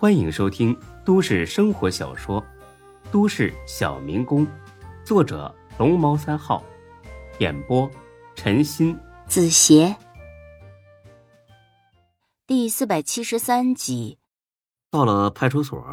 [0.00, 0.74] 欢迎收听
[1.04, 2.40] 都市生活小说
[3.12, 4.46] 《都市小民工》，
[5.04, 6.64] 作者龙猫三号，
[7.38, 7.86] 演播
[8.34, 9.94] 陈鑫、子邪，
[12.46, 14.16] 第四百七十三集。
[14.90, 15.84] 到了派出所，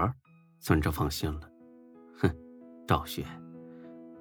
[0.62, 1.42] 孙志放心了。
[2.18, 2.34] 哼，
[2.88, 3.26] 赵雪，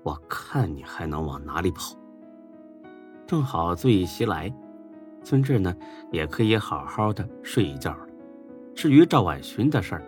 [0.02, 1.96] 我看你还能往哪里跑？
[3.24, 4.52] 正好醉意袭来，
[5.22, 5.72] 孙志呢
[6.10, 8.05] 也可以好好的睡一觉了。
[8.76, 10.02] 至于赵婉寻的事儿，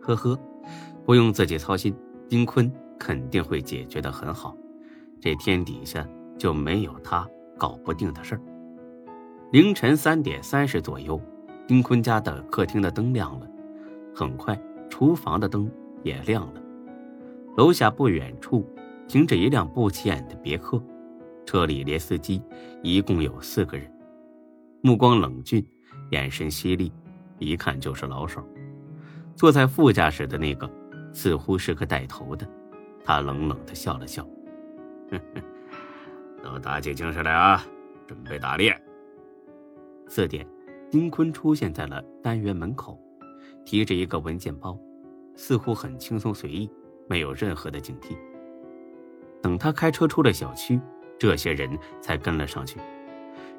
[0.00, 0.38] 呵呵，
[1.04, 1.92] 不用自己操心，
[2.28, 4.56] 丁坤肯定会解决的很好。
[5.20, 6.08] 这天底下
[6.38, 8.40] 就没有他搞不定的事儿。
[9.50, 11.20] 凌晨三点三十左右，
[11.66, 13.46] 丁坤家的客厅的灯亮了。
[14.14, 14.56] 很快，
[14.88, 15.68] 厨房的灯
[16.04, 16.62] 也亮了。
[17.56, 18.64] 楼下不远处
[19.08, 20.80] 停着一辆不起眼的别克，
[21.44, 22.40] 车里连司机
[22.84, 23.90] 一共有四个人，
[24.80, 25.66] 目光冷峻，
[26.12, 26.92] 眼神犀利，
[27.42, 28.42] 一看就是老手。
[29.34, 30.70] 坐在副驾驶的那个
[31.12, 32.48] 似乎是个带头的，
[33.04, 34.26] 他冷冷的笑了笑
[36.42, 37.64] ：“都打起精神来啊，
[38.06, 38.74] 准备打猎。”
[40.08, 40.46] 四点，
[40.90, 42.98] 丁坤出现在了单元门口。
[43.64, 44.76] 提着一个文件包，
[45.36, 46.68] 似乎很轻松随意，
[47.08, 48.16] 没有任何的警惕。
[49.40, 50.80] 等他开车出了小区，
[51.16, 52.80] 这些人才跟了上去。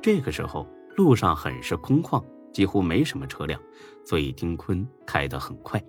[0.01, 2.21] 这个时候路上很是空旷，
[2.53, 3.61] 几乎没什么车辆，
[4.05, 5.83] 所以丁坤开得很快。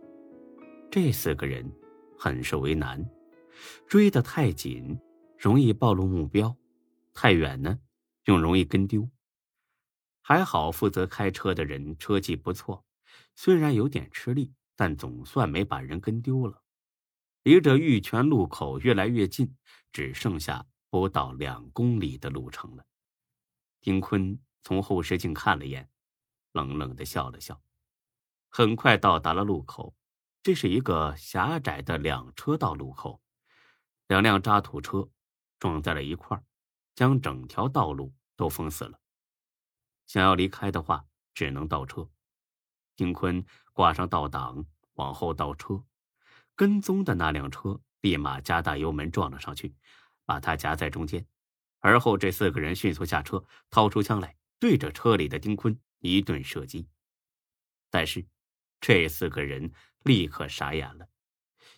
[0.90, 1.70] 这四个人
[2.18, 3.04] 很是为难，
[3.86, 4.98] 追得太紧
[5.38, 6.56] 容易暴露目标，
[7.12, 7.78] 太远呢
[8.24, 9.08] 又容易跟丢。
[10.22, 12.84] 还好负责开车的人车技不错。
[13.36, 16.62] 虽然有点吃力，但总算没把人跟丢了。
[17.42, 19.54] 离着玉泉路口越来越近，
[19.92, 22.86] 只剩下不到两公里的路程了。
[23.82, 25.90] 丁坤从后视镜看了眼，
[26.54, 27.60] 冷冷的笑了笑。
[28.48, 29.94] 很快到达了路口，
[30.42, 33.20] 这是一个狭窄的两车道路口，
[34.06, 35.10] 两辆渣土车
[35.58, 36.40] 撞在了一块
[36.94, 39.00] 将整条道路都封死了。
[40.06, 42.08] 想要离开的话，只能倒车。
[42.94, 45.84] 丁坤挂上倒档，往后倒车，
[46.54, 49.74] 跟踪的那辆车立马加大油门撞了上去，
[50.24, 51.26] 把他夹在中间。
[51.80, 56.86] 而后这四个人迅速下车，掏出枪来，对着车里的丁坤一顿射击。
[57.88, 58.26] 但是，
[58.78, 59.72] 这四个人
[60.02, 61.08] 立刻傻眼了，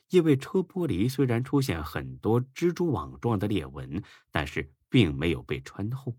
[0.09, 6.19] 因为车玻璃虽然出现很多蜘蛛网状的裂纹，但是并没有被穿透。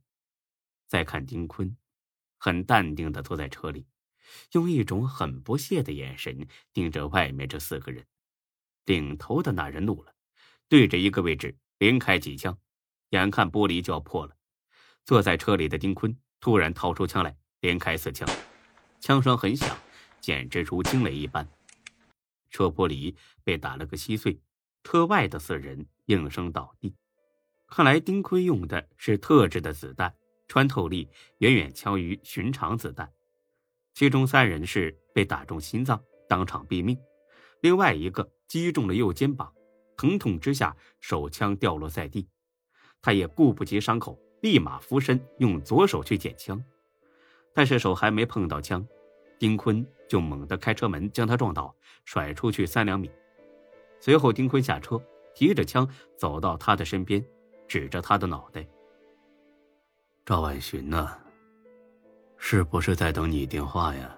[0.88, 1.75] 再看丁坤，
[2.38, 3.85] 很淡定的坐在车里。
[4.51, 8.06] 用一种很不屑的眼神盯着外面这四个人，
[8.85, 10.16] 领头的那人怒了，
[10.69, 12.57] 对着一个位置连开几枪，
[13.09, 14.38] 眼看玻璃就要破了。
[15.06, 18.28] 坐在车里的丁坤突然掏出枪来，连开四枪，
[19.00, 19.78] 枪声很响，
[20.19, 21.47] 简直如惊雷一般，
[22.50, 24.40] 车玻璃被打了个稀碎，
[24.84, 26.95] 车外的四人应声倒地。
[27.68, 30.13] 看来丁坤用的是特制的子弹，
[30.47, 31.09] 穿透力
[31.40, 33.12] 远远强于寻常子弹。
[33.94, 36.95] 其中三人是被打中心脏，当场毙命；
[37.62, 39.51] 另外一个击中了右肩膀，
[39.97, 42.29] 疼痛之下手枪掉落在地。
[43.01, 46.63] 他也顾不及伤口，立马俯身用左手去捡枪，
[47.57, 48.88] 但是手还没碰到枪，
[49.40, 51.75] 丁坤就猛地开车门将他撞倒，
[52.06, 53.09] 甩出去三两米。
[54.00, 55.01] 随后，丁坤下车，
[55.34, 57.25] 提着枪走到他的身边，
[57.68, 58.63] 指着他的脑袋
[60.23, 61.18] ：“赵万寻呢？”
[62.38, 64.16] 是不是在等你电话呀？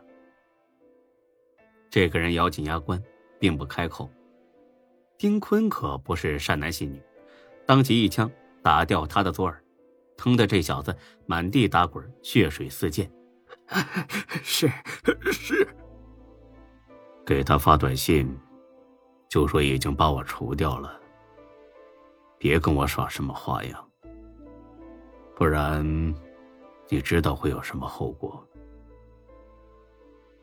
[1.90, 3.02] 这个人咬紧牙关，
[3.40, 4.12] 并不开口。
[5.18, 7.02] 丁坤可不是善男信女，
[7.66, 8.30] 当即一枪
[8.62, 9.64] 打掉他的左耳，
[10.18, 10.94] 疼得这小子
[11.26, 13.10] 满地打滚，血水四溅。
[14.44, 14.70] 是
[15.32, 15.68] 是，
[17.26, 18.36] 给他发短信，
[19.28, 21.00] 就说已经把我除掉了。
[22.38, 23.90] 别跟我耍什么花样，
[25.36, 25.86] 不然。
[26.92, 28.44] 你知道会有什么后果？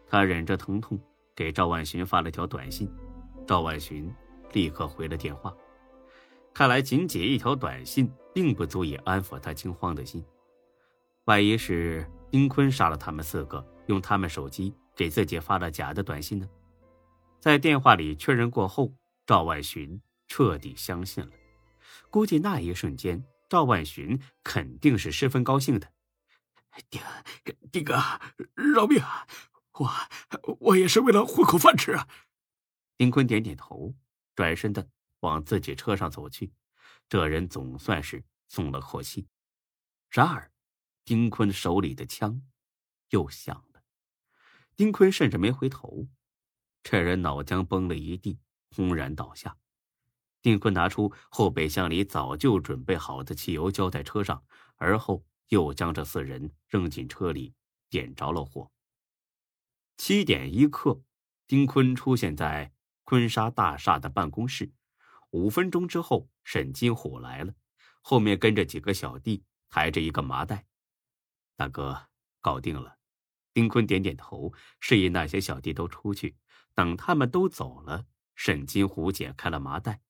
[0.07, 0.97] 他忍着疼痛
[1.35, 2.89] 给赵万寻发了条短信，
[3.45, 4.09] 赵万寻
[4.53, 5.53] 立刻回了电话。
[6.55, 10.25] 看来仅仅一条短信并不足以安抚他惊慌的心。
[11.27, 16.49] 万一是丁坤杀了他们四个，用他们手机给自己发了假的短信呢？
[17.41, 18.93] 在电话里确认过后，
[19.27, 21.31] 赵万寻彻底相信了。
[22.11, 25.93] 估计那一瞬间，赵万寻肯定是十分高兴的。
[26.89, 27.03] 丁
[27.73, 27.95] 丁哥，
[28.55, 29.27] 饶命啊！
[29.73, 29.91] 我
[30.61, 32.07] 我也是为了糊口饭吃啊。
[32.97, 33.93] 丁坤点点头，
[34.37, 34.89] 转身的
[35.21, 36.53] 往自己车上走去。
[37.09, 39.27] 这人总算是松了口气。
[40.09, 40.51] 然而，
[41.07, 42.43] 丁坤手里的枪
[43.11, 43.83] 又响了。
[44.75, 46.09] 丁坤甚至没回头。
[46.83, 49.57] 这人脑浆崩了一地，轰然倒下。
[50.43, 54.45] 丁坤拿出后备箱里早就准备好的汽油，浇在车上，
[54.75, 57.55] 而后又将这四人扔进车里，
[57.89, 58.73] 点着了火。
[59.97, 61.01] 七点一刻，
[61.47, 62.73] 丁坤出现在
[63.05, 64.73] 坤沙大厦的办公室。
[65.31, 67.55] 五分钟之后，沈金虎来了，
[68.01, 70.67] 后面跟着几个小弟，抬着一个麻袋。
[71.57, 72.09] 大哥，
[72.41, 72.99] 搞定了。
[73.53, 76.37] 丁坤点点头，示意那些小弟都出去。
[76.75, 80.03] 等他们都走了，沈金虎解开了麻袋。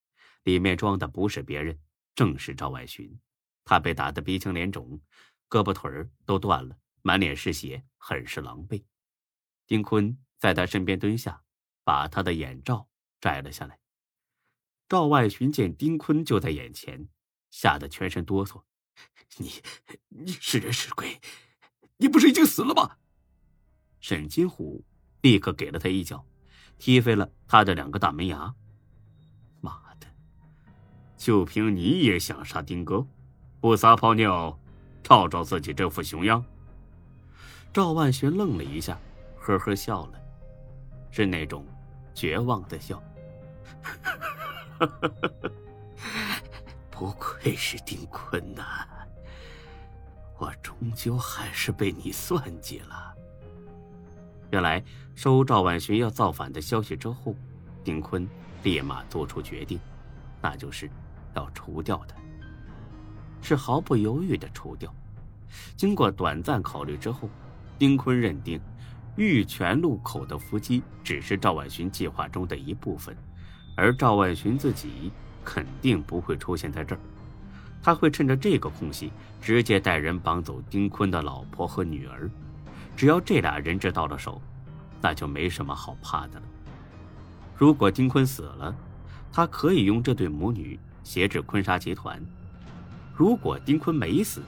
[0.43, 1.79] 里面装的不是别人，
[2.13, 3.19] 正是赵外寻。
[3.63, 5.01] 他被打得鼻青脸肿，
[5.49, 8.83] 胳膊腿儿都断了，满脸是血，很是狼狈。
[9.65, 11.43] 丁坤在他身边蹲下，
[11.83, 12.89] 把他的眼罩
[13.21, 13.79] 摘了下来。
[14.89, 17.09] 赵外寻见丁坤就在眼前，
[17.49, 18.63] 吓得全身哆嗦
[19.37, 19.51] ：“你，
[20.09, 21.19] 你是人是鬼？
[21.97, 22.97] 你不是已经死了吗？”
[23.99, 24.83] 沈金虎
[25.21, 26.25] 立刻给了他一脚，
[26.77, 28.53] 踢飞了他的两个大门牙。
[29.59, 30.07] 妈的
[31.17, 33.05] 就凭你也想杀丁哥，
[33.59, 34.57] 不撒泡尿，
[35.03, 36.43] 照照自己这副熊样？
[37.73, 38.97] 赵万寻愣了一下，
[39.39, 40.19] 呵呵笑了，
[41.11, 41.65] 是那种
[42.13, 43.01] 绝望的笑。
[46.97, 48.63] 不愧是丁坤呐，
[50.39, 53.13] 我终究还是被你算计了。
[54.49, 54.83] 原来
[55.13, 57.35] 收赵万寻要造反的消息之后，
[57.83, 58.27] 丁坤
[58.63, 59.79] 立马做出决定，
[60.41, 60.89] 那就是。
[61.35, 62.15] 要除掉他，
[63.43, 64.91] 是毫不犹豫的除掉。
[65.75, 67.29] 经过短暂考虑之后，
[67.77, 68.59] 丁坤认定
[69.17, 73.15] 玉泉路口的伏击只是赵万寻计划中的一部分，
[73.75, 75.11] 而赵万寻自己
[75.47, 76.99] 肯定不会出现在这儿。
[77.81, 82.29] 他会趁着这个空隙，直接带人绑走丁坤的老婆和女儿。
[82.97, 84.41] 只要这俩人质到了手，
[84.99, 86.45] 那就没什么好怕的了。
[87.55, 88.75] 如果丁坤死了，
[89.31, 90.77] 他可以用这对母女。
[91.01, 92.21] 挟制坤沙集团，
[93.15, 94.41] 如果丁坤没死，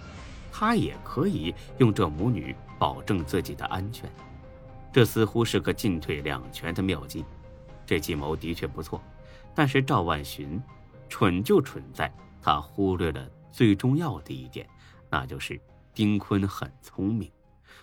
[0.52, 4.12] 他也可以用这母女保证自己的安全。
[4.92, 7.24] 这似乎是个进退两全的妙计。
[7.86, 9.02] 这计谋的确不错，
[9.56, 10.62] 但是赵万寻
[11.10, 14.70] 蠢就蠢在他忽略了最重要的一点，
[15.10, 15.60] 那就是
[15.94, 17.32] 丁坤很聪明，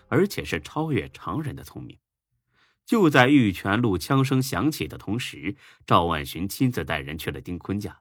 [0.09, 1.99] 而且是超越常人的聪明。
[2.85, 8.01] 就在玉泉路枪声响起的同时，赵万寻亲自带人去了丁坤家。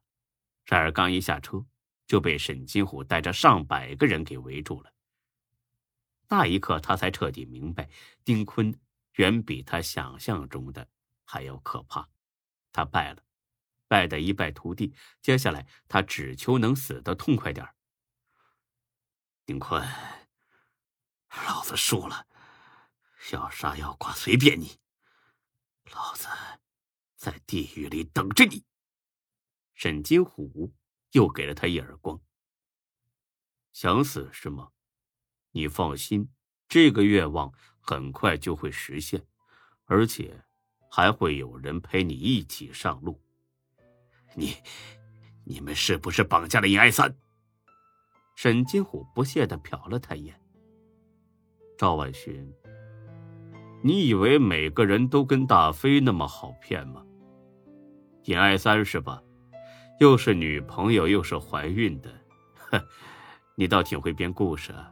[0.63, 1.65] 然而，刚一下车，
[2.05, 4.91] 就被沈金虎带着上百个人给围住了。
[6.29, 7.89] 那一刻，他才彻底明白，
[8.23, 8.73] 丁坤
[9.15, 10.87] 远比他想象中的
[11.23, 12.07] 还要可怕。
[12.71, 13.23] 他败了，
[13.95, 14.93] 败得一败涂地。
[15.21, 17.65] 接下来，他只求能死得痛快点
[19.45, 19.81] 丁坤，
[21.47, 22.27] 老子输了，
[23.31, 24.77] 要杀要剐随便你，
[25.93, 26.27] 老子
[27.15, 28.65] 在地狱里等着你。
[29.75, 30.75] 沈金虎
[31.11, 32.21] 又给了他一耳光。
[33.71, 34.71] 想死是吗？
[35.51, 36.33] 你放心，
[36.67, 39.25] 这个愿望很快就会实现，
[39.85, 40.43] 而且
[40.91, 43.24] 还会有人陪你一起上路。
[44.35, 44.53] 你，
[45.45, 47.15] 你们是不是绑架了尹爱三？
[48.35, 50.39] 沈金虎不屑的瞟了他一眼。
[51.77, 52.53] 赵万寻，
[53.81, 57.01] 你以为每个人都跟大飞那么好骗吗？
[58.25, 59.21] 尹爱三是吧？
[59.99, 62.13] 又是女朋友，又是怀孕的，
[62.55, 62.81] 哼，
[63.55, 64.91] 你倒挺会编故事啊！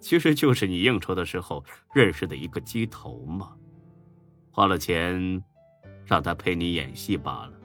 [0.00, 1.64] 其实就是你应酬的时候
[1.94, 3.56] 认识的一个鸡头嘛，
[4.50, 5.44] 花了钱
[6.04, 7.59] 让他陪你演戏罢了。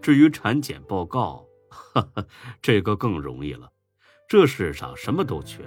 [0.00, 2.24] 至于产检报告， 哈哈，
[2.62, 3.70] 这个更容易了。
[4.28, 5.62] 这世上什么都缺，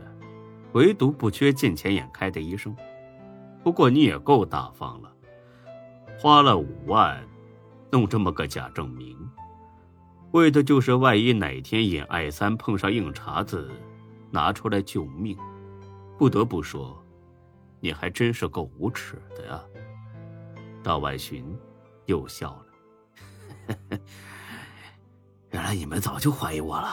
[0.73, 2.75] 唯独不缺见钱眼开的医生。
[3.63, 5.13] 不过你也够大方了，
[6.19, 7.21] 花了五万
[7.91, 9.17] 弄这么个假证明。
[10.31, 13.69] 为的就是万一哪天尹爱三碰上硬茬子，
[14.29, 15.37] 拿出来救命。
[16.17, 17.01] 不得不说，
[17.79, 19.59] 你还真是够无耻的呀。
[20.83, 21.57] 赵万寻
[22.05, 22.65] 又笑了，
[25.51, 26.89] 原来你们早就怀疑我了，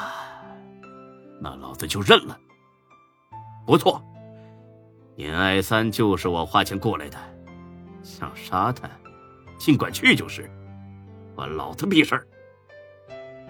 [1.40, 2.38] 那老子就认了。
[3.66, 4.02] 不错，
[5.16, 7.18] 尹爱三就是我花钱过来的，
[8.02, 8.88] 想杀他，
[9.58, 10.50] 尽管去就是，
[11.34, 12.26] 关老子屁事儿。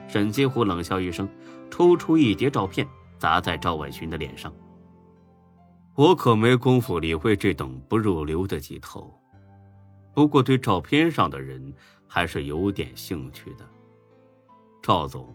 [0.09, 1.29] 沈金虎冷笑一声，
[1.71, 2.87] 抽出一叠照片
[3.19, 4.53] 砸在赵万寻的脸上。
[5.95, 9.13] 我可没工夫理会这等不入流的鸡头，
[10.15, 11.73] 不过对照片上的人
[12.07, 13.69] 还是有点兴趣的。
[14.83, 15.35] 赵总，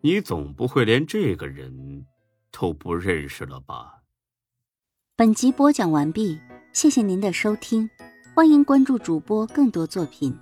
[0.00, 2.04] 你总不会连这个人
[2.50, 4.02] 都不认识了吧？
[5.16, 6.38] 本集播讲完毕，
[6.72, 7.88] 谢谢您的收听。
[8.34, 10.36] 欢迎关注主播更多作品。